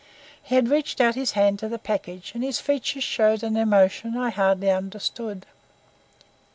He 0.41 0.55
had 0.55 0.67
reached 0.69 0.99
out 0.99 1.13
his 1.13 1.33
hand 1.33 1.59
to 1.59 1.67
the 1.69 1.77
package 1.77 2.31
and 2.33 2.43
his 2.43 2.59
features 2.59 3.03
showed 3.03 3.43
an 3.43 3.55
emotion 3.55 4.17
I 4.17 4.31
hardly 4.31 4.71
understood. 4.71 5.45